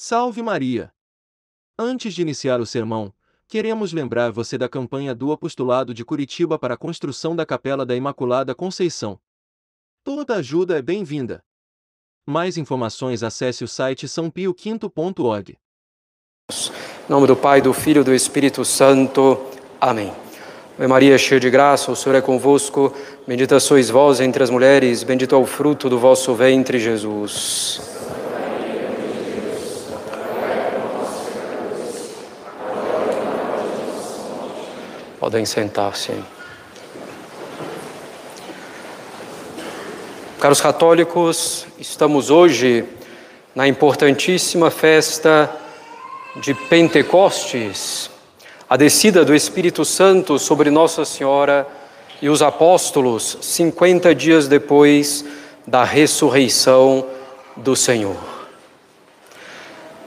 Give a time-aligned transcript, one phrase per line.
[0.00, 0.92] Salve Maria!
[1.76, 3.12] Antes de iniciar o sermão,
[3.48, 7.96] queremos lembrar você da campanha do Apostolado de Curitiba para a construção da Capela da
[7.96, 9.18] Imaculada Conceição.
[10.04, 11.42] Toda ajuda é bem-vinda.
[12.24, 15.58] Mais informações acesse o site sãopioquinto.org.
[16.48, 19.36] Em nome do Pai, do Filho e do Espírito Santo.
[19.80, 20.12] Amém.
[20.78, 22.94] Ave Maria, cheia de graça, o Senhor é convosco.
[23.26, 27.97] Bendita sois vós entre as mulheres, bendito é o fruto do vosso ventre, Jesus.
[35.28, 36.10] Podem sentar-se.
[40.40, 42.86] Caros católicos, estamos hoje
[43.54, 45.54] na importantíssima festa
[46.36, 48.08] de Pentecostes,
[48.70, 51.66] a descida do Espírito Santo sobre Nossa Senhora
[52.22, 55.26] e os apóstolos, 50 dias depois
[55.66, 57.04] da ressurreição
[57.54, 58.16] do Senhor.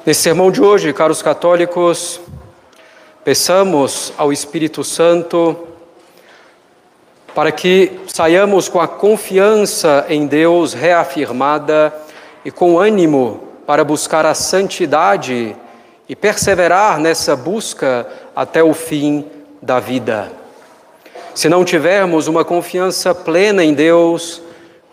[0.04, 2.20] Nesse sermão de hoje, caros católicos,
[3.24, 5.68] Peçamos ao Espírito Santo
[7.36, 11.94] para que saiamos com a confiança em Deus reafirmada
[12.44, 15.56] e com ânimo para buscar a santidade
[16.10, 19.28] e perseverar nessa busca até o fim
[19.62, 20.32] da vida.
[21.36, 24.42] Se não tivermos uma confiança plena em Deus,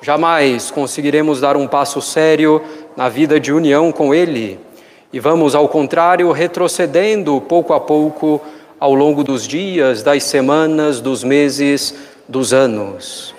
[0.02, 2.62] jamais conseguiremos dar um passo sério
[2.94, 4.67] na vida de união com Ele
[5.12, 8.40] e vamos, ao contrário, retrocedendo pouco a pouco
[8.78, 11.94] ao longo dos dias, das semanas, dos meses,
[12.28, 13.34] dos anos.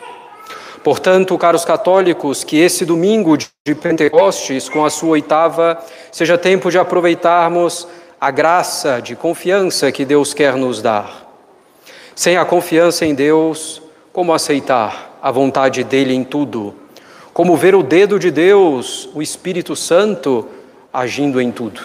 [0.84, 5.78] Portanto, caros católicos, que esse domingo de Pentecostes, com a sua oitava,
[6.12, 7.88] seja tempo de aproveitarmos
[8.20, 11.28] a graça de confiança que Deus quer nos dar.
[12.16, 16.74] Sem a confiança em Deus, como aceitar a vontade dele em tudo?
[17.34, 20.48] Como ver o dedo de Deus, o Espírito Santo,
[20.94, 21.82] agindo em tudo.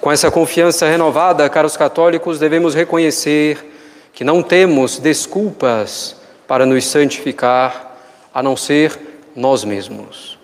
[0.00, 3.64] Com essa confiança renovada, caros católicos, devemos reconhecer
[4.12, 7.96] que não temos desculpas para nos santificar
[8.32, 8.98] a não ser
[9.34, 10.38] nós mesmos.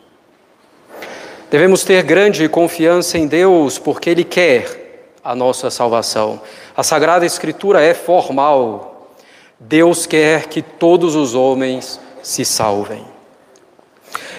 [1.50, 6.41] Devemos ter grande confiança em Deus porque Ele quer a nossa salvação.
[6.76, 9.14] A Sagrada Escritura é formal.
[9.58, 13.13] Deus quer que todos os homens se salvem.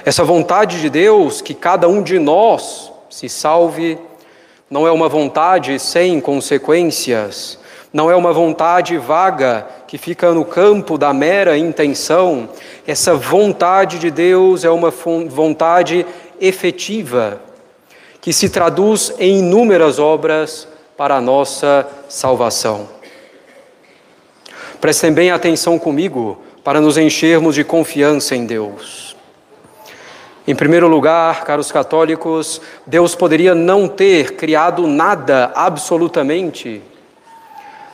[0.05, 3.97] Essa vontade de Deus que cada um de nós se salve
[4.69, 7.57] não é uma vontade sem consequências,
[7.91, 12.47] não é uma vontade vaga que fica no campo da mera intenção.
[12.85, 16.05] Essa vontade de Deus é uma vontade
[16.39, 17.41] efetiva
[18.21, 22.87] que se traduz em inúmeras obras para a nossa salvação.
[24.79, 29.14] Prestem bem atenção comigo para nos enchermos de confiança em Deus.
[30.47, 36.83] Em primeiro lugar, caros católicos, Deus poderia não ter criado nada absolutamente.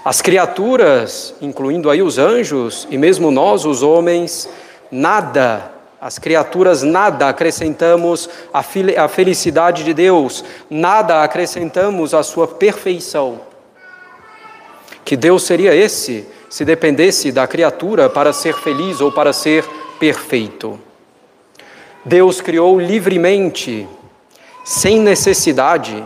[0.03, 4.49] As criaturas, incluindo aí os anjos e mesmo nós, os homens,
[4.91, 13.39] nada, as criaturas nada acrescentamos à felicidade de Deus, nada acrescentamos à sua perfeição.
[15.05, 19.63] Que Deus seria esse se dependesse da criatura para ser feliz ou para ser
[19.99, 20.77] perfeito?
[22.03, 23.87] Deus criou livremente,
[24.63, 26.03] sem necessidade,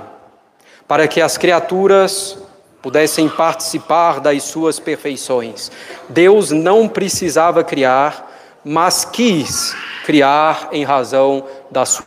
[0.87, 2.37] para que as criaturas
[2.81, 5.71] pudessem participar das suas perfeições.
[6.09, 8.31] Deus não precisava criar,
[8.63, 9.75] mas quis
[10.05, 12.05] criar em razão da sua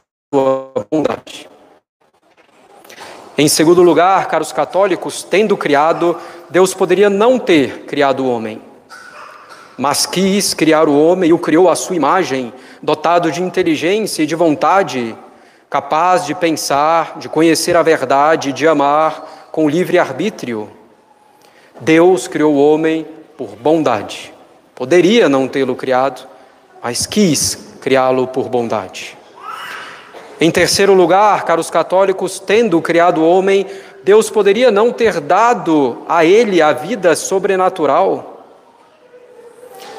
[0.90, 1.48] bondade.
[3.36, 6.16] Em segundo lugar, caros católicos, tendo criado,
[6.50, 8.60] Deus poderia não ter criado o homem,
[9.76, 12.52] mas quis criar o homem e o criou à sua imagem,
[12.82, 15.16] dotado de inteligência e de vontade,
[15.68, 20.70] capaz de pensar, de conhecer a verdade, de amar com livre arbítrio.
[21.80, 23.06] Deus criou o homem
[23.36, 24.32] por bondade.
[24.74, 26.26] Poderia não tê-lo criado,
[26.82, 29.16] mas quis criá-lo por bondade.
[30.40, 33.66] Em terceiro lugar, caros católicos, tendo criado o homem,
[34.04, 38.37] Deus poderia não ter dado a ele a vida sobrenatural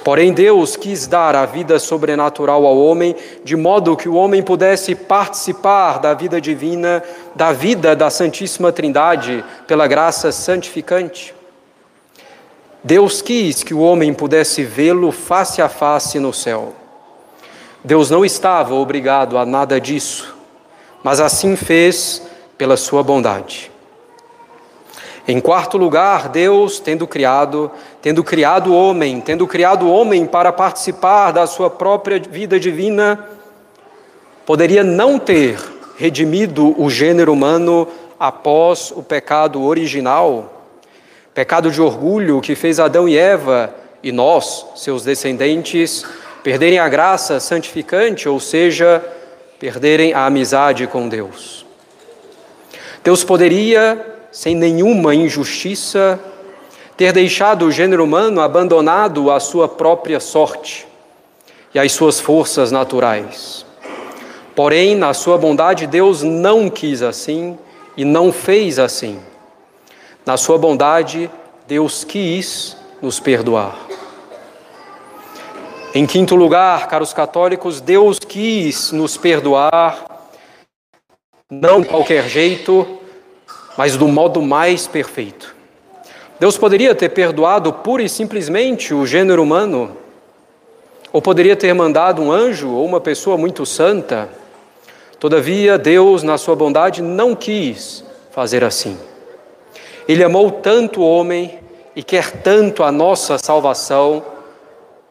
[0.10, 4.96] Porém, Deus quis dar a vida sobrenatural ao homem, de modo que o homem pudesse
[4.96, 7.04] participar da vida divina,
[7.36, 11.32] da vida da Santíssima Trindade, pela graça santificante.
[12.84, 16.74] Deus quis que o homem pudesse vê-lo face a face no céu.
[17.84, 20.36] Deus não estava obrigado a nada disso,
[21.04, 22.24] mas assim fez
[22.58, 23.72] pela sua bondade.
[25.30, 27.70] Em quarto lugar, Deus, tendo criado,
[28.02, 33.28] tendo criado o homem, tendo criado o homem para participar da sua própria vida divina,
[34.44, 35.60] poderia não ter
[36.00, 37.88] redimido o gênero humano
[38.20, 40.66] após o pecado original,
[41.32, 43.72] pecado de orgulho que fez Adão e Eva
[44.02, 46.08] e nós, seus descendentes,
[46.44, 49.00] perderem a graça santificante, ou seja,
[49.60, 51.68] perderem a amizade com Deus.
[53.04, 56.20] Deus poderia, sem nenhuma injustiça,
[56.96, 60.88] ter deixado o gênero humano abandonado à sua própria sorte
[61.74, 63.66] e às suas forças naturais.
[64.56, 67.58] Porém, na sua bondade, Deus não quis assim
[67.96, 69.20] e não fez assim.
[70.26, 71.32] Na sua bondade,
[71.66, 73.78] Deus quis nos perdoar.
[75.96, 80.06] Em quinto lugar, caros católicos, Deus quis nos perdoar,
[81.50, 82.99] não de qualquer jeito,
[83.80, 85.56] mas do modo mais perfeito.
[86.38, 89.96] Deus poderia ter perdoado pura e simplesmente o gênero humano,
[91.14, 94.28] ou poderia ter mandado um anjo ou uma pessoa muito santa.
[95.18, 98.98] Todavia, Deus, na sua bondade, não quis fazer assim.
[100.10, 101.58] Ele amou tanto o homem
[101.96, 104.22] e quer tanto a nossa salvação,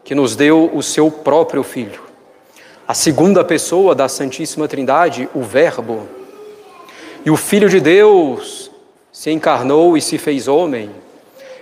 [0.05, 2.03] que nos deu o seu próprio Filho.
[2.87, 6.18] A segunda pessoa da Santíssima Trindade, o Verbo.
[7.25, 8.71] E o Filho de Deus
[9.13, 10.91] se encarnou e se fez homem.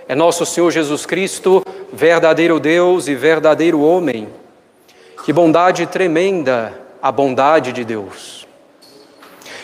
[0.07, 4.29] É nosso Senhor Jesus Cristo, verdadeiro Deus e verdadeiro homem.
[5.25, 8.47] Que bondade tremenda a bondade de Deus.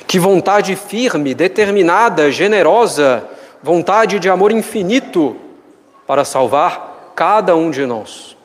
[0.08, 3.28] Que vontade firme, determinada, generosa,
[3.62, 5.36] vontade de amor infinito
[6.06, 8.36] para salvar cada um de nós.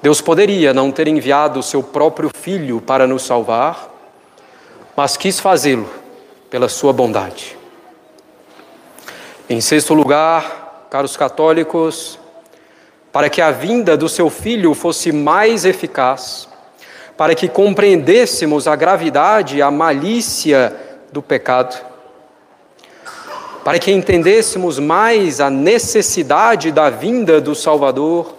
[0.00, 3.93] Deus poderia não ter enviado o seu próprio filho para nos salvar,
[4.96, 5.88] mas quis fazê-lo
[6.50, 7.56] pela sua bondade.
[9.48, 12.18] Em sexto lugar, caros católicos,
[13.12, 16.48] para que a vinda do seu filho fosse mais eficaz,
[17.16, 20.74] para que compreendêssemos a gravidade a malícia
[21.12, 21.76] do pecado,
[23.64, 28.34] para que entendêssemos mais a necessidade da vinda do Salvador,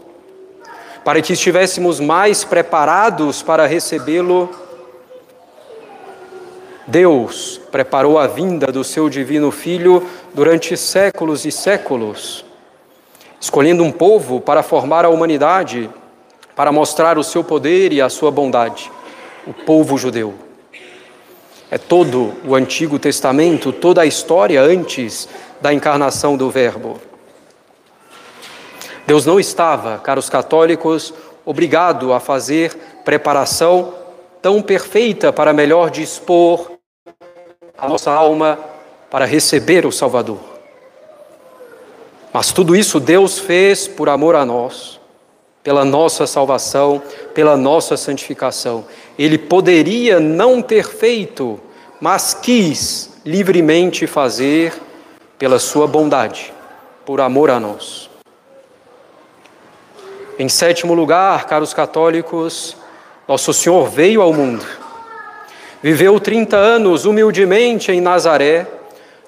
[1.04, 4.50] para que estivéssemos mais preparados para recebê-lo,
[6.88, 12.46] Deus preparou a vinda do seu divino Filho durante séculos e séculos,
[13.42, 15.90] escolhendo um povo para formar a humanidade,
[16.56, 18.92] para mostrar o seu poder e a sua bondade,
[19.48, 20.36] o povo judeu.
[21.72, 25.28] É todo o Antigo Testamento, toda a história antes
[25.60, 27.02] da encarnação do Verbo.
[29.08, 31.12] Deus não estava, caros católicos,
[31.44, 33.94] obrigado a fazer preparação
[34.42, 36.75] tão perfeita para melhor dispor
[37.78, 38.60] a nossa alma
[39.10, 40.40] para receber o Salvador.
[42.34, 45.00] Mas tudo isso Deus fez por amor a nós,
[45.64, 47.02] pela nossa salvação,
[47.34, 48.86] pela nossa santificação.
[49.18, 51.60] Ele poderia não ter feito,
[52.02, 54.74] mas quis livremente fazer
[55.40, 56.54] pela sua bondade,
[57.06, 58.10] por amor a nós.
[60.38, 62.76] Em sétimo lugar, caros católicos,
[63.28, 64.66] Nosso Senhor veio ao mundo.
[65.82, 68.68] Viveu 30 anos humildemente em Nazaré,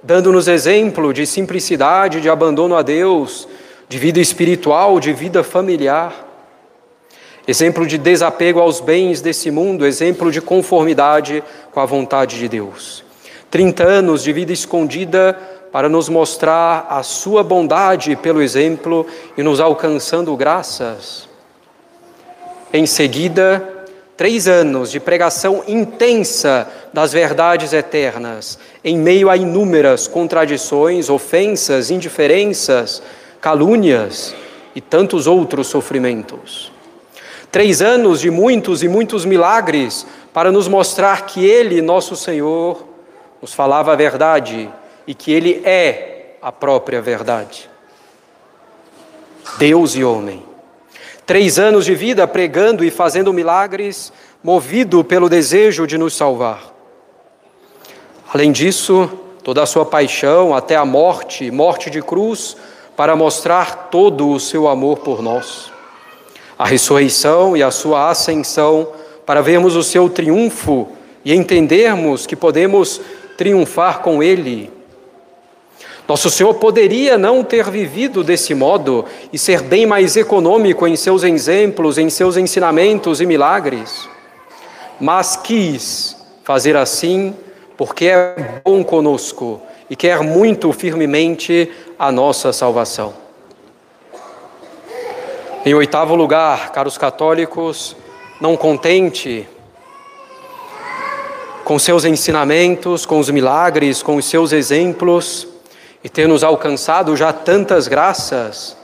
[0.02, 3.48] dando-nos exemplo de simplicidade, de abandono a Deus,
[3.88, 6.28] de vida espiritual, de vida familiar
[7.48, 11.42] exemplo de desapego aos bens desse mundo, exemplo de conformidade
[11.72, 13.06] com a vontade de Deus.
[13.50, 15.34] 30 anos de vida escondida
[15.72, 19.08] para nos mostrar a sua bondade pelo exemplo
[19.38, 21.30] e nos alcançando graças.
[22.74, 23.77] Em seguida,
[24.18, 33.04] três anos de pregação intensa das verdades eternas, em meio a inúmeras contradições, ofensas, indiferenças,
[33.40, 34.36] calúnias
[34.74, 36.72] e tantos outros sofrimentos.
[37.52, 42.84] Três anos de muitos e muitos milagres para nos mostrar que Ele, nosso Senhor,
[43.40, 44.68] nos falava a verdade
[45.06, 47.70] e que Ele é a própria verdade.
[49.60, 50.47] Deus e homem.
[51.28, 54.12] Três anos de vida pregando e fazendo milagres,
[54.44, 56.74] movido pelo desejo de nos salvar.
[58.34, 59.08] Além disso,
[59.44, 62.58] toda a sua paixão até a morte, morte de cruz,
[62.96, 65.78] para mostrar todo o seu amor por nós
[66.58, 68.88] a ressurreição e a sua ascensão,
[69.26, 70.88] para vermos o seu triunfo
[71.24, 73.00] e entendermos que podemos
[73.38, 74.72] triunfar com Ele.
[76.08, 81.22] Nosso Senhor poderia não ter vivido desse modo e ser bem mais econômico em seus
[81.22, 84.08] exemplos, em seus ensinamentos e milagres,
[85.02, 87.36] mas quis fazer assim
[87.76, 93.14] porque é bom conosco e quer muito firmemente a nossa salvação.
[95.66, 97.98] Em oitavo lugar, caros católicos,
[98.40, 99.46] não contente
[101.66, 105.57] com seus ensinamentos, com os milagres, com os seus exemplos
[106.08, 108.78] e ter nos alcançado já tantas graças.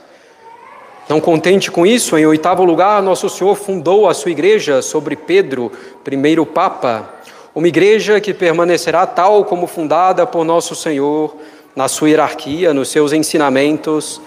[1.08, 5.72] Não contente com isso, em oitavo lugar, Nosso Senhor fundou a sua igreja sobre Pedro,
[6.04, 7.08] primeiro Papa,
[7.54, 11.34] uma igreja que permanecerá tal como fundada por Nosso Senhor,
[11.74, 14.20] na sua hierarquia, nos seus ensinamentos,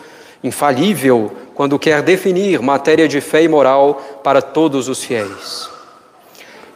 [0.44, 5.70] infalível quando quer definir matéria de fé e moral para todos os fiéis.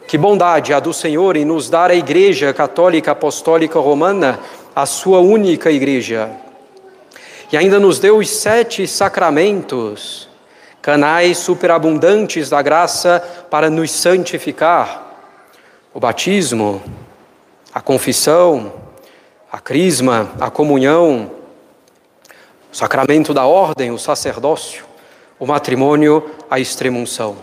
[0.07, 4.39] Que bondade a do Senhor em nos dar a Igreja Católica Apostólica Romana,
[4.75, 6.29] a sua única igreja.
[7.51, 10.29] E ainda nos deu os sete sacramentos,
[10.81, 15.11] canais superabundantes da graça para nos santificar:
[15.93, 16.81] o batismo,
[17.73, 18.73] a confissão,
[19.51, 21.31] a crisma, a comunhão,
[22.71, 24.85] o sacramento da ordem, o sacerdócio,
[25.37, 27.35] o matrimônio, a extremunção.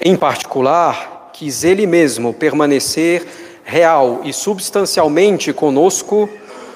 [0.00, 6.28] Em particular, quis ele mesmo permanecer real e substancialmente conosco,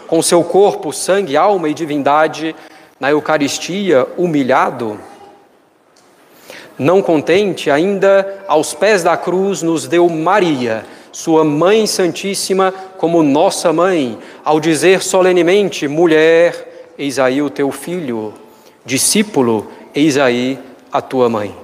[0.07, 2.57] com seu corpo, sangue, alma e divindade,
[2.99, 4.99] na Eucaristia, humilhado.
[6.79, 13.73] Não contente, ainda aos pés da cruz nos deu Maria, sua Mãe Santíssima, como nossa
[13.73, 18.33] mãe, ao dizer solenemente: mulher, eis aí o teu filho,
[18.85, 20.59] discípulo, eis aí
[20.93, 21.55] a tua mãe.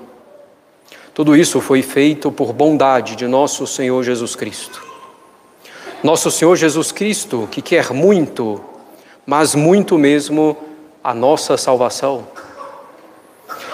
[1.15, 4.94] Tudo isso foi feito por bondade de nosso Senhor Jesus Cristo.
[6.05, 8.61] Nosso Senhor Jesus Cristo, que quer muito,
[9.25, 10.55] mas muito mesmo,
[11.03, 12.27] a nossa salvação.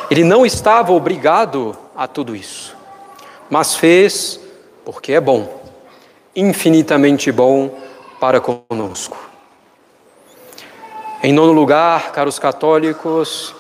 [0.09, 2.77] Ele não estava obrigado a tudo isso,
[3.51, 4.39] mas fez
[4.85, 5.61] porque é bom,
[6.37, 7.77] infinitamente bom
[8.21, 9.19] para conosco.
[11.25, 13.53] Em nono lugar, caros católicos,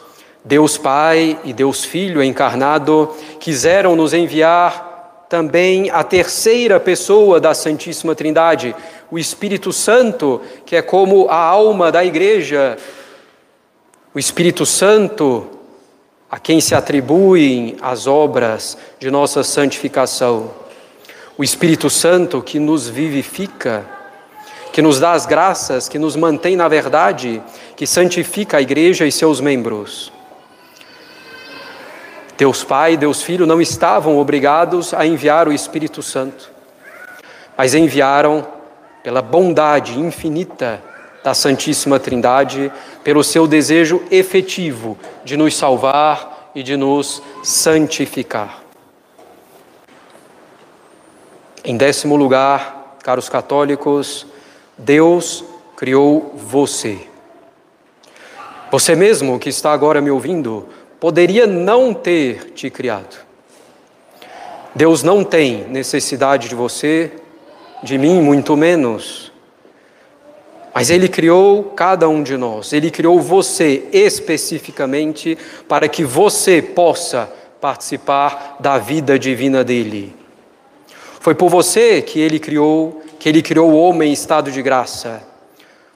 [0.44, 4.89] Deus Pai e Deus Filho encarnado quiseram nos enviar
[5.30, 8.74] também a terceira pessoa da Santíssima Trindade,
[9.08, 12.76] o Espírito Santo, que é como a alma da igreja.
[14.12, 15.46] O Espírito Santo,
[16.28, 20.50] a quem se atribuem as obras de nossa santificação.
[21.38, 23.86] O Espírito Santo que nos vivifica
[24.72, 27.42] que nos dá as graças, que nos mantém na verdade,
[27.76, 30.12] que santifica a igreja e seus membros.
[32.40, 36.50] Deus Pai Deus Filho não estavam obrigados a enviar o Espírito Santo,
[37.54, 38.48] mas enviaram
[39.02, 40.82] pela bondade infinita
[41.22, 42.72] da Santíssima Trindade,
[43.04, 48.62] pelo seu desejo efetivo de nos salvar e de nos santificar.
[51.62, 54.26] Em décimo lugar, caros católicos,
[54.78, 55.44] Deus
[55.76, 57.06] criou você.
[58.70, 60.66] Você mesmo que está agora me ouvindo,
[61.00, 63.16] poderia não ter te criado.
[64.74, 67.10] Deus não tem necessidade de você,
[67.82, 69.32] de mim, muito menos.
[70.72, 77.32] Mas Ele criou cada um de nós, Ele criou você especificamente para que você possa
[77.60, 80.14] participar da vida divina dele.
[81.18, 85.22] Foi por você que Ele criou que ele criou o homem em estado de graça.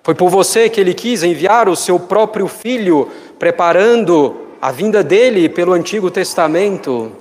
[0.03, 5.47] Foi por você que ele quis enviar o seu próprio filho, preparando a vinda dele
[5.47, 7.13] pelo Antigo Testamento.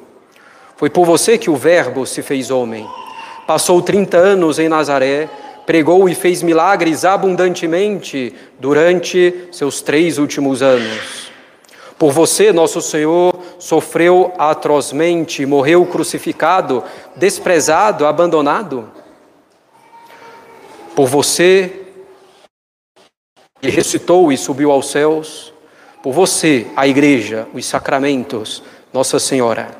[0.78, 2.88] Foi por você que o Verbo se fez homem.
[3.46, 5.30] Passou 30 anos em Nazaré,
[5.66, 11.30] pregou e fez milagres abundantemente durante seus três últimos anos.
[12.00, 16.82] Por você, nosso Senhor sofreu atrozmente, morreu crucificado,
[17.14, 18.90] desprezado, abandonado.
[20.96, 21.88] Por você,
[23.62, 25.53] ele ressuscitou e subiu aos céus.
[26.04, 28.62] Por você, a igreja, os sacramentos,
[28.94, 29.72] Nossa Senhora.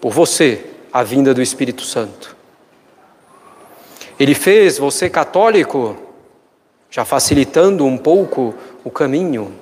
[0.00, 2.34] Por você, a vinda do Espírito Santo.
[4.18, 5.96] Ele fez você católico,
[6.90, 8.52] já facilitando um pouco
[8.82, 9.52] o caminho.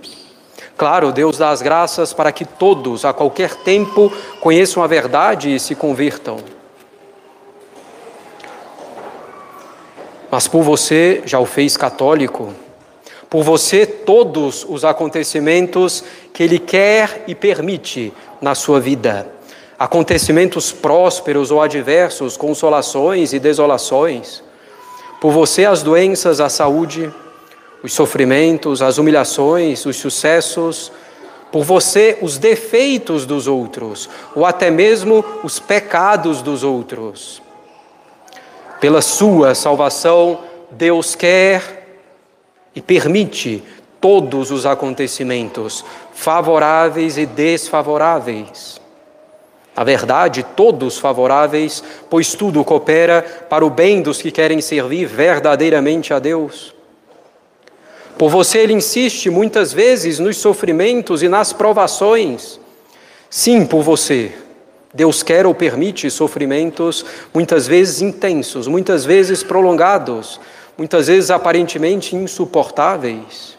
[0.77, 5.61] Claro, Deus dá as graças para que todos, a qualquer tempo, conheçam a verdade e
[5.61, 6.39] se convertam.
[10.35, 12.53] mas por você já o fez católico.
[13.35, 19.27] Por você, todos os acontecimentos que Ele quer e permite na sua vida.
[19.77, 24.41] Acontecimentos prósperos ou adversos, consolações e desolações.
[25.21, 27.13] Por você, as doenças, a saúde,
[27.83, 30.93] os sofrimentos, as humilhações, os sucessos.
[31.51, 37.43] Por você, os defeitos dos outros, ou até mesmo os pecados dos outros
[38.81, 40.39] pela sua salvação,
[40.71, 41.84] Deus quer
[42.75, 43.63] e permite
[44.01, 48.81] todos os acontecimentos, favoráveis e desfavoráveis.
[49.77, 56.15] Na verdade, todos favoráveis, pois tudo coopera para o bem dos que querem servir verdadeiramente
[56.15, 56.75] a Deus.
[58.17, 62.61] Por você, ele insiste muitas vezes nos sofrimentos e nas provações.
[63.29, 64.33] Sim, por você.
[64.95, 67.05] Deus quer ou permite sofrimentos
[67.35, 70.41] muitas vezes intensos, muitas vezes prolongados,
[70.77, 73.57] muitas vezes aparentemente insuportáveis.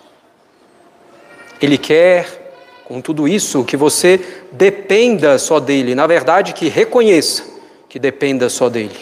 [1.62, 2.54] Ele quer,
[2.86, 4.20] com tudo isso, que você
[4.52, 7.56] dependa só dele, na verdade, que reconheça
[7.96, 8.98] que dependa só dele.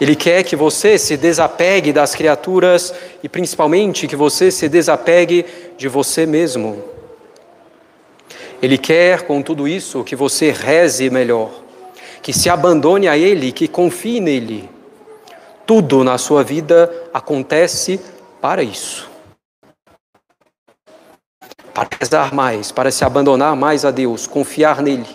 [0.00, 5.46] Ele quer que você se desapegue das criaturas e principalmente que você se desapegue
[5.78, 6.82] de você mesmo.
[8.60, 11.52] Ele quer, com tudo isso, que você reze melhor,
[12.20, 14.68] que se abandone a Ele, que confie nele.
[15.66, 18.00] Tudo na sua vida acontece
[18.40, 19.10] para isso.
[21.72, 25.06] Para rezar mais, para se abandonar mais a Deus, confiar nele,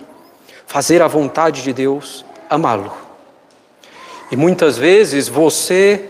[0.65, 2.91] fazer a vontade de Deus, amá-lo.
[4.31, 6.09] E muitas vezes você,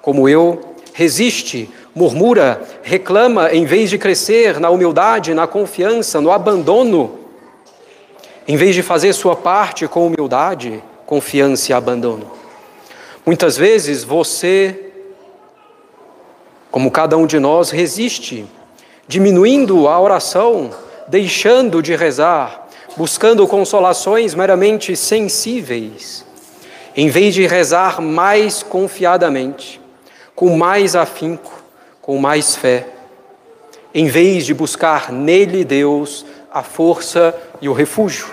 [0.00, 7.20] como eu, resiste murmura, reclama, em vez de crescer na humildade, na confiança, no abandono,
[8.48, 12.43] em vez de fazer sua parte com humildade, confiança e abandono.
[13.26, 14.92] Muitas vezes você,
[16.70, 18.46] como cada um de nós, resiste,
[19.08, 20.70] diminuindo a oração,
[21.08, 26.24] deixando de rezar, buscando consolações meramente sensíveis,
[26.94, 29.80] em vez de rezar mais confiadamente,
[30.34, 31.64] com mais afinco,
[32.02, 32.86] com mais fé,
[33.94, 38.26] em vez de buscar nele, Deus, a força e o refúgio.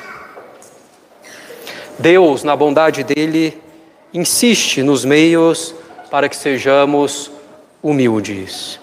[1.98, 3.62] Deus, na bondade dele,
[4.14, 5.74] insiste nos meios
[6.10, 7.32] para que sejamos
[7.82, 8.80] humildes,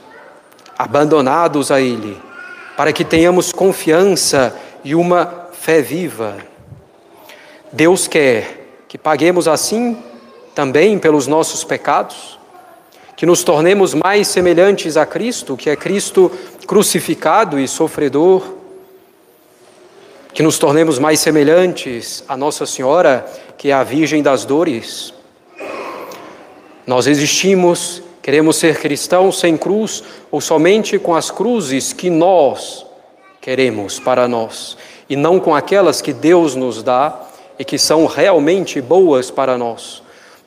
[0.79, 2.17] abandonados a Ele,
[2.77, 6.39] para que tenhamos confiança e uma fé viva.
[7.73, 10.03] Deus quer que paguemos assim
[10.55, 12.39] também pelos nossos pecados,
[13.15, 16.31] que nos tornemos mais semelhantes a Cristo, que é Cristo
[16.67, 18.55] crucificado e sofredor,
[20.33, 25.13] que nos tornemos mais semelhantes a Nossa Senhora, que é a Virgem das Dores.
[26.89, 32.87] Nós existimos, queremos ser cristãos sem cruz ou somente com as cruzes que nós
[33.43, 34.75] queremos para nós
[35.07, 40.03] e não com aquelas que Deus nos dá e que são realmente boas para nós.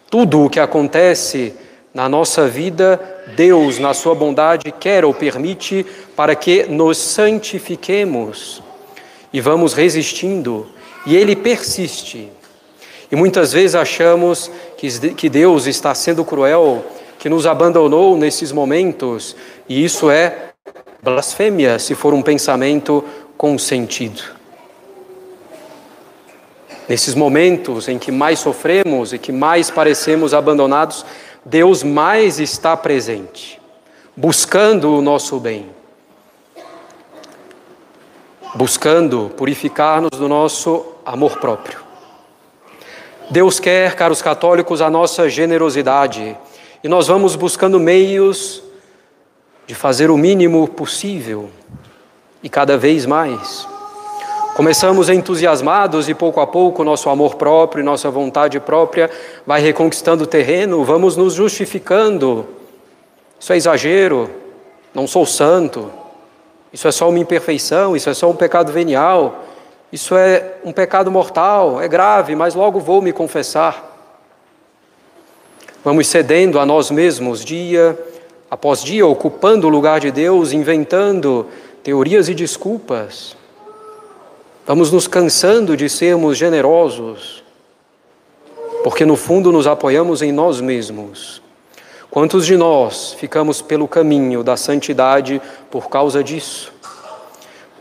[0.10, 1.54] Tudo o que acontece
[1.93, 2.99] na nossa vida,
[3.36, 8.63] Deus, na sua bondade, quer ou permite para que nos santifiquemos
[9.32, 10.67] e vamos resistindo,
[11.06, 12.32] e Ele persiste.
[13.12, 16.86] E muitas vezes achamos que Deus está sendo cruel,
[17.19, 19.36] que nos abandonou nesses momentos,
[19.67, 20.52] e isso é
[21.04, 23.04] blasfêmia se for um pensamento
[23.38, 24.24] com sentido.
[26.88, 31.06] Nesses momentos em que mais sofremos e que mais parecemos abandonados,
[31.43, 33.60] Deus mais está presente,
[34.15, 35.69] buscando o nosso bem,
[38.56, 41.90] buscando purificar-nos do nosso amor próprio.
[43.32, 46.38] Deus quer, caros católicos, a nossa generosidade
[46.84, 48.62] e nós vamos buscando meios
[49.65, 51.50] de fazer o mínimo possível
[52.44, 53.65] e cada vez mais.
[54.54, 59.10] Começamos entusiasmados e pouco a pouco nosso amor próprio, nossa vontade própria
[59.48, 62.46] vai reconquistando o terreno, vamos nos justificando.
[63.39, 64.30] Isso é exagero,
[64.94, 65.89] não sou santo,
[66.74, 69.46] isso é só uma imperfeição, isso é só um pecado venial,
[69.91, 73.89] isso é um pecado mortal, é grave, mas logo vou me confessar.
[75.84, 77.97] Vamos cedendo a nós mesmos dia
[78.49, 81.47] após dia, ocupando o lugar de Deus, inventando
[81.82, 83.36] teorias e desculpas.
[84.65, 87.43] Vamos nos cansando de sermos generosos,
[88.84, 91.41] porque no fundo nos apoiamos em nós mesmos.
[92.10, 96.71] Quantos de nós ficamos pelo caminho da santidade por causa disso?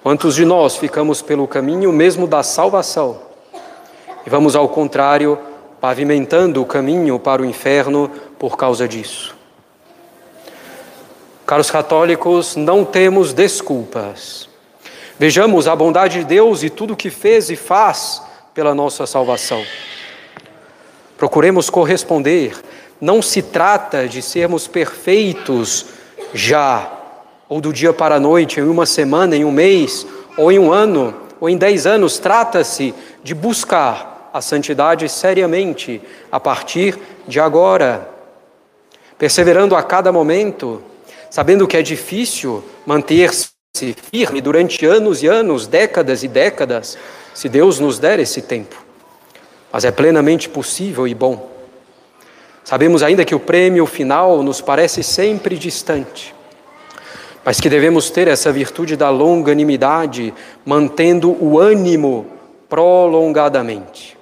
[0.02, 3.20] Quantos de nós ficamos pelo caminho mesmo da salvação?
[4.26, 5.38] E vamos, ao contrário,
[5.78, 9.36] pavimentando o caminho para o inferno por causa disso.
[11.46, 14.48] Caros católicos, não temos desculpas.
[15.18, 18.22] Vejamos a bondade de Deus e tudo o que fez e faz
[18.54, 19.62] pela nossa salvação.
[21.18, 22.56] Procuremos corresponder.
[22.98, 25.86] Não se trata de sermos perfeitos
[26.32, 26.99] já,
[27.50, 30.72] ou do dia para a noite, em uma semana, em um mês, ou em um
[30.72, 32.16] ano, ou em dez anos.
[32.16, 38.08] Trata-se de buscar a santidade seriamente a partir de agora,
[39.18, 40.80] perseverando a cada momento,
[41.28, 43.50] sabendo que é difícil manter-se
[44.12, 46.96] firme durante anos e anos, décadas e décadas,
[47.34, 48.76] se Deus nos der esse tempo.
[49.72, 51.50] Mas é plenamente possível e bom.
[52.62, 56.32] Sabemos ainda que o prêmio final nos parece sempre distante,
[57.44, 62.26] mas que devemos ter essa virtude da longanimidade, mantendo o ânimo
[62.68, 64.16] prolongadamente.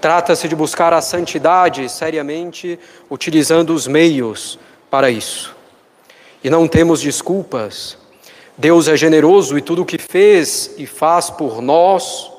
[0.00, 2.78] Trata-se de buscar a santidade seriamente,
[3.10, 4.58] utilizando os meios
[4.90, 5.54] para isso.
[6.42, 7.98] E não temos desculpas.
[8.56, 12.30] Deus é generoso e tudo o que fez e faz por nós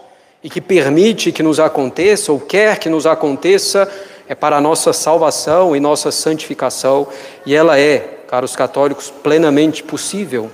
[0.44, 3.90] e que permite que nos aconteça ou quer que nos aconteça
[4.28, 7.06] é para a nossa salvação e nossa santificação,
[7.46, 10.50] e ela é, caros católicos, plenamente possível.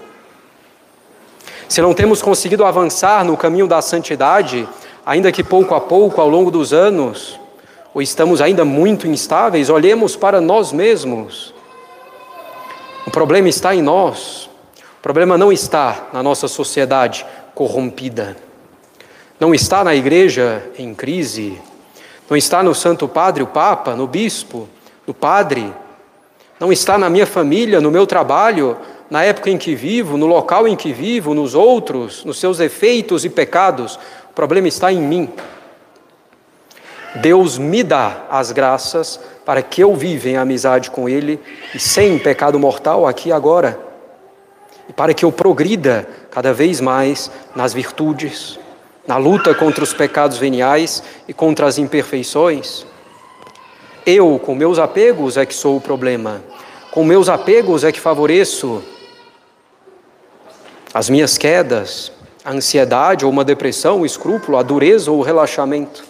[1.69, 4.67] Se não temos conseguido avançar no caminho da santidade,
[5.05, 7.39] ainda que pouco a pouco, ao longo dos anos,
[7.93, 11.53] ou estamos ainda muito instáveis, olhemos para nós mesmos.
[13.05, 14.49] O problema está em nós.
[14.97, 18.35] O problema não está na nossa sociedade corrompida.
[19.39, 21.61] Não está na igreja em crise.
[22.27, 24.67] Não está no Santo Padre, o Papa, no Bispo,
[25.05, 25.71] no Padre.
[26.59, 28.77] Não está na minha família, no meu trabalho,
[29.09, 33.23] na época em que vivo, no local em que vivo, nos outros, nos seus defeitos
[33.23, 33.99] e pecados
[34.37, 35.33] problema está em mim.
[37.15, 41.39] Deus me dá as graças para que eu viva em amizade com Ele
[41.73, 43.79] e sem pecado mortal aqui e agora.
[44.87, 48.59] E para que eu progrida cada vez mais nas virtudes,
[49.07, 52.85] na luta contra os pecados veniais e contra as imperfeições.
[54.09, 56.41] Eu, com meus apegos, é que sou o problema.
[56.91, 58.81] Com meus apegos é que favoreço
[60.93, 62.09] as minhas quedas,
[62.41, 66.05] a ansiedade ou uma depressão, o escrúpulo, a dureza ou o relaxamento.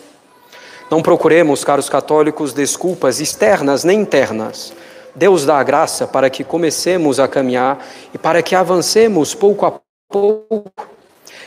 [0.92, 4.72] Não procuremos, caros católicos, desculpas externas nem internas.
[5.16, 7.84] Deus dá a graça para que comecemos a caminhar
[8.14, 10.72] e para que avancemos pouco a pouco.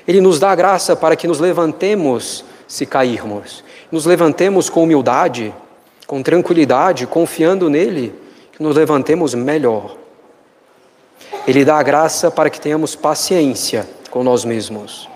[0.05, 3.63] Ele nos dá a graça para que nos levantemos se cairmos.
[3.93, 5.55] Nos levantemos com humildade,
[6.11, 8.13] com tranquilidade, confiando nele,
[8.51, 9.95] que nos levantemos melhor.
[11.47, 15.09] Ele dá a graça para que tenhamos paciência com nós mesmos.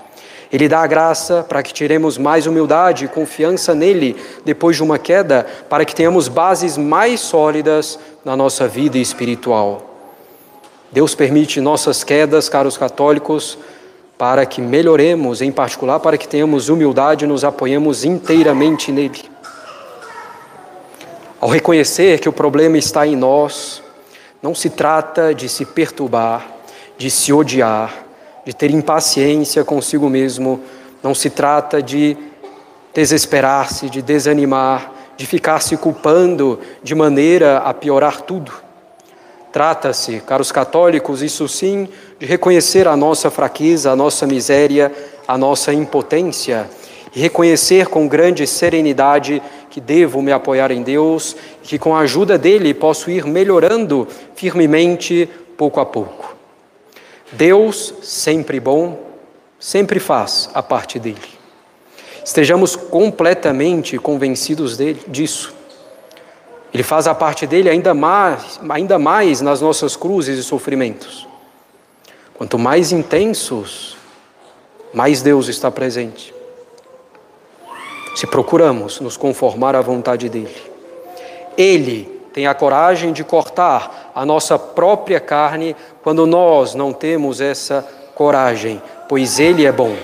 [0.52, 4.96] Ele dá a graça para que tiremos mais humildade e confiança nele depois de uma
[4.96, 9.96] queda, para que tenhamos bases mais sólidas na nossa vida espiritual.
[10.92, 13.58] Deus permite nossas quedas, caros católicos,
[14.16, 19.33] para que melhoremos, em particular para que tenhamos humildade e nos apoiemos inteiramente nele.
[21.44, 23.82] Ao reconhecer que o problema está em nós,
[24.40, 26.48] não se trata de se perturbar,
[26.96, 28.06] de se odiar,
[28.46, 30.58] de ter impaciência consigo mesmo,
[31.02, 32.16] não se trata de
[32.94, 38.50] desesperar-se, de desanimar, de ficar se culpando de maneira a piorar tudo.
[39.52, 41.86] Trata-se, caros católicos, isso sim,
[42.18, 44.90] de reconhecer a nossa fraqueza, a nossa miséria,
[45.28, 46.70] a nossa impotência
[47.14, 52.00] e reconhecer com grande serenidade que devo me apoiar em Deus e que com a
[52.00, 56.34] ajuda dele posso ir melhorando firmemente pouco a pouco.
[57.32, 58.98] Deus, sempre bom,
[59.58, 61.34] sempre faz a parte dele.
[62.24, 65.54] Estejamos completamente convencidos dele, disso.
[66.72, 71.28] Ele faz a parte dele ainda mais, ainda mais nas nossas cruzes e sofrimentos.
[72.34, 73.96] Quanto mais intensos,
[74.92, 76.33] mais Deus está presente.
[78.14, 80.54] Se procuramos nos conformar à vontade dele.
[81.56, 87.86] Ele tem a coragem de cortar a nossa própria carne quando nós não temos essa
[88.14, 89.96] coragem, pois Ele é bom.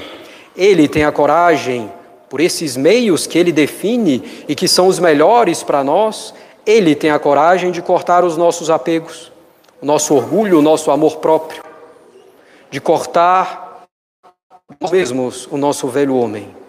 [0.57, 1.91] Ele tem a coragem,
[2.29, 7.11] por esses meios que Ele define e que são os melhores para nós, Ele tem
[7.11, 9.33] a coragem de cortar os nossos apegos,
[9.81, 11.63] o nosso orgulho, o nosso amor próprio,
[12.71, 13.87] de cortar
[14.81, 16.60] nós mesmos o nosso velho homem.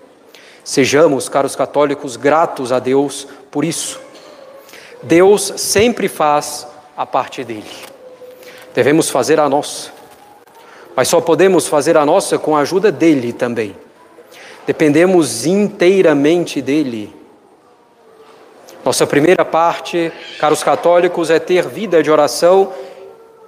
[0.64, 4.00] Sejamos, caros católicos, gratos a Deus por isso
[5.04, 7.66] Deus sempre faz a parte dele.
[8.74, 9.92] Devemos fazer a nossa.
[10.96, 13.76] Mas só podemos fazer a nossa com a ajuda dele também.
[14.68, 17.16] Dependemos inteiramente dele.
[18.86, 22.72] Nossa primeira parte, caros católicos, é ter vida de oração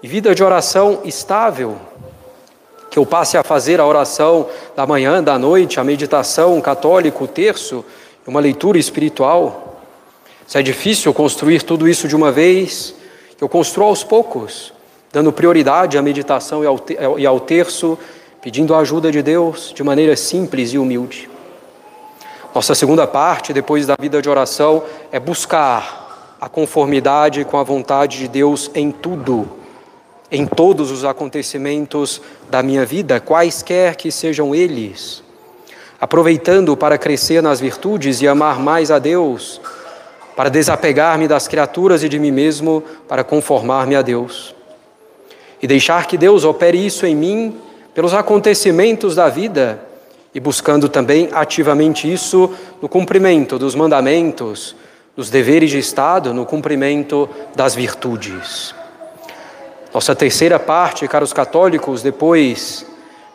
[0.02, 1.78] e vida de oração estável.
[2.93, 7.27] Que eu passe a fazer a oração da manhã, da noite, a meditação católico, o
[7.27, 7.84] terço,
[8.27, 9.82] uma leitura espiritual.
[10.45, 12.93] Se é difícil construir tudo isso de uma vez,
[13.41, 14.71] eu construo aos poucos,
[15.12, 16.62] dando prioridade à meditação
[17.17, 17.97] e ao terço,
[18.39, 21.27] pedindo a ajuda de Deus de maneira simples e humilde.
[22.53, 28.19] Nossa segunda parte, depois da vida de oração, é buscar a conformidade com a vontade
[28.19, 29.62] de Deus em tudo,
[30.34, 32.19] em todos os acontecimentos
[32.50, 35.22] da minha vida, quaisquer que sejam eles,
[36.02, 39.62] aproveitando para crescer nas virtudes e amar mais a Deus,
[40.36, 44.56] para desapegar-me das criaturas e de mim mesmo, para conformar-me a Deus.
[45.62, 47.56] E deixar que Deus opere isso em mim
[47.93, 49.80] pelos acontecimentos da vida
[50.34, 54.76] e buscando também ativamente isso no cumprimento dos mandamentos,
[55.15, 58.74] dos deveres de Estado, no cumprimento das virtudes.
[59.93, 62.84] Nossa terceira parte, caros católicos, depois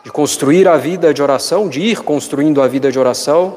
[0.02, 3.56] de construir a vida de oração, de ir construindo a vida de oração,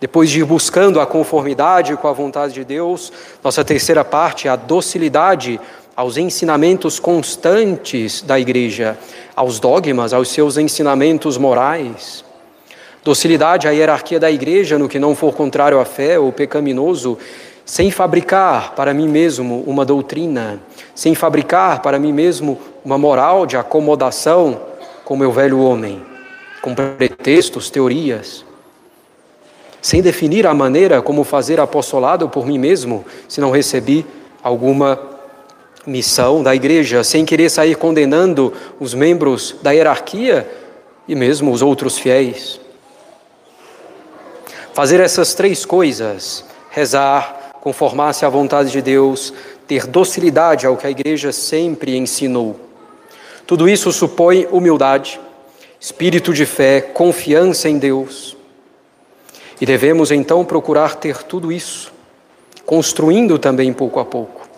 [0.00, 4.50] depois de ir buscando a conformidade com a vontade de Deus, nossa terceira parte é
[4.52, 5.58] a docilidade
[5.96, 8.96] aos ensinamentos constantes da igreja,
[9.34, 12.24] aos dogmas, aos seus ensinamentos morais.
[13.02, 17.18] Docilidade à hierarquia da igreja no que não for contrário à fé ou pecaminoso,
[17.64, 20.60] sem fabricar para mim mesmo uma doutrina,
[20.98, 24.60] sem fabricar para mim mesmo uma moral de acomodação
[25.04, 26.04] com meu velho homem,
[26.60, 28.44] com pretextos, teorias,
[29.80, 34.04] sem definir a maneira como fazer apostolado por mim mesmo, se não recebi
[34.42, 34.98] alguma
[35.86, 40.50] missão da igreja, sem querer sair condenando os membros da hierarquia
[41.06, 42.58] e mesmo os outros fiéis.
[44.74, 49.32] Fazer essas três coisas, rezar, conformar-se à vontade de Deus,
[49.68, 52.58] ter docilidade ao que a igreja sempre ensinou.
[53.46, 55.20] Tudo isso supõe humildade,
[55.78, 58.36] espírito de fé, confiança em Deus.
[59.60, 61.92] E devemos então procurar ter tudo isso,
[62.64, 64.48] construindo também pouco a pouco.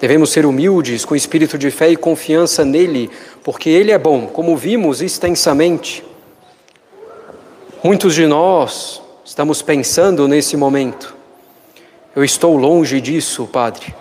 [0.00, 3.10] Devemos ser humildes, com espírito de fé e confiança nele,
[3.42, 6.04] porque ele é bom, como vimos extensamente.
[7.82, 11.16] Muitos de nós estamos pensando nesse momento,
[12.14, 13.94] eu estou longe disso, Padre.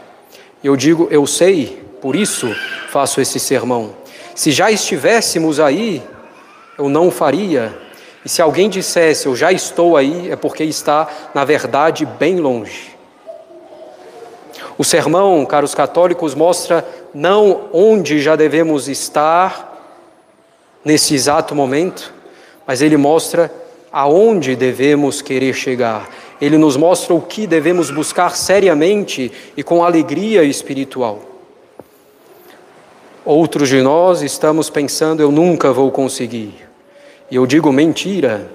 [0.63, 2.53] Eu digo, eu sei, por isso
[2.89, 3.95] faço esse sermão.
[4.35, 6.01] Se já estivéssemos aí,
[6.77, 7.77] eu não faria.
[8.23, 12.95] E se alguém dissesse, eu já estou aí, é porque está, na verdade, bem longe.
[14.77, 19.71] O sermão, caros católicos, mostra não onde já devemos estar
[20.83, 22.13] nesse exato momento,
[22.65, 23.51] mas ele mostra
[23.91, 26.09] aonde devemos querer chegar
[26.41, 31.19] ele nos mostra o que devemos buscar seriamente e com alegria espiritual.
[33.25, 36.53] Outros de nós estamos pensando, eu nunca vou conseguir.
[37.31, 38.51] E eu digo mentira.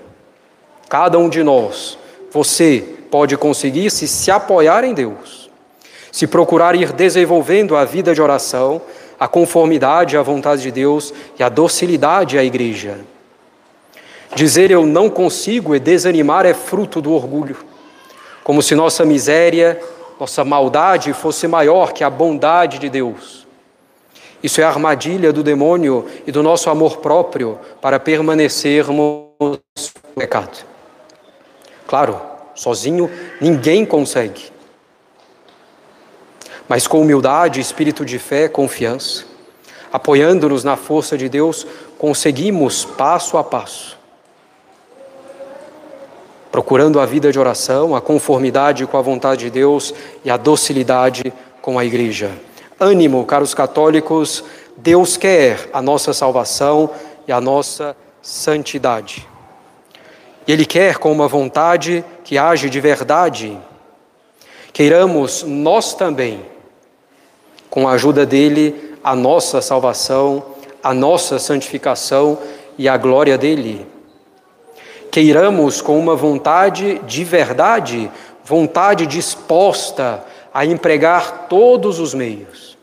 [0.88, 1.98] Cada um de nós,
[2.30, 5.50] você pode conseguir se se apoiar em Deus,
[6.12, 8.80] se procurar ir desenvolvendo a vida de oração,
[9.18, 12.98] a conformidade à vontade de Deus e a docilidade à igreja.
[14.34, 17.67] Dizer eu não consigo e desanimar é fruto do orgulho
[18.48, 19.78] como se nossa miséria,
[20.18, 23.46] nossa maldade fosse maior que a bondade de Deus.
[24.42, 29.60] Isso é a armadilha do demônio e do nosso amor próprio para permanecermos no
[30.16, 30.64] pecado.
[31.86, 32.18] Claro,
[32.54, 34.50] sozinho ninguém consegue.
[36.66, 39.26] Mas com humildade, espírito de fé, confiança,
[39.92, 41.66] apoiando-nos na força de Deus,
[41.98, 43.97] conseguimos passo a passo
[46.50, 51.32] procurando a vida de oração, a conformidade com a vontade de Deus e a docilidade
[51.60, 52.30] com a igreja.
[52.80, 54.44] Ânimo, caros católicos,
[54.76, 56.90] Deus quer a nossa salvação
[57.26, 59.26] e a nossa santidade.
[60.46, 63.58] Ele quer com uma vontade que age de verdade.
[64.72, 66.42] Queiramos nós também,
[67.68, 70.44] com a ajuda dele, a nossa salvação,
[70.82, 72.38] a nossa santificação
[72.78, 73.86] e a glória dele
[75.10, 78.10] queiramos com uma vontade de verdade,
[78.44, 82.76] vontade disposta a empregar todos os meios,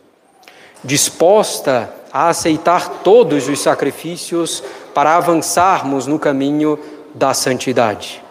[0.84, 6.80] disposta a aceitar todos os sacrifícios para avançarmos no caminho
[7.14, 8.24] da santidade.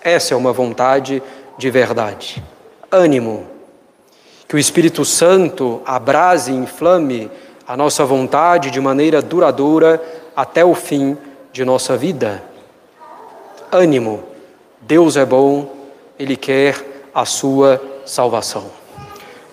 [0.00, 1.22] Essa é uma vontade
[1.56, 2.42] de verdade.
[2.90, 3.46] Ânimo,
[4.46, 7.30] que o Espírito Santo abrase e inflame
[7.66, 10.02] a nossa vontade de maneira duradoura
[10.36, 11.16] até o fim
[11.52, 12.53] de nossa vida
[13.74, 14.22] ânimo,
[14.80, 15.74] Deus é bom,
[16.18, 18.70] Ele quer a sua salvação.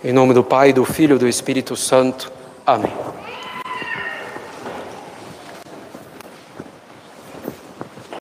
[0.04, 2.32] Em nome do Pai, do Filho e do Espírito Santo.
[2.66, 3.11] Amém.